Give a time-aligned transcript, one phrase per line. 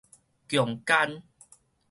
[0.49, 1.21] 強姦